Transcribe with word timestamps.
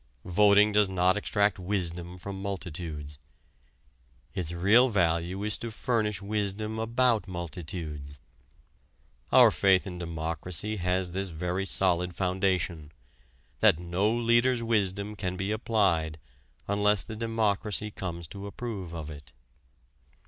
Voting 0.25 0.71
does 0.71 0.89
not 0.89 1.15
extract 1.15 1.59
wisdom 1.59 2.17
from 2.17 2.41
multitudes: 2.41 3.19
its 4.33 4.51
real 4.51 4.89
value 4.89 5.43
is 5.43 5.59
to 5.59 5.69
furnish 5.69 6.23
wisdom 6.23 6.79
about 6.79 7.27
multitudes. 7.27 8.19
Our 9.31 9.51
faith 9.51 9.85
in 9.85 9.99
democracy 9.99 10.77
has 10.77 11.11
this 11.11 11.29
very 11.29 11.67
solid 11.67 12.15
foundation: 12.15 12.91
that 13.59 13.77
no 13.77 14.11
leader's 14.11 14.63
wisdom 14.63 15.15
can 15.15 15.37
be 15.37 15.51
applied 15.51 16.17
unless 16.67 17.03
the 17.03 17.15
democracy 17.15 17.91
comes 17.91 18.27
to 18.29 18.47
approve 18.47 18.95
of 18.95 19.11
it. 19.11 19.33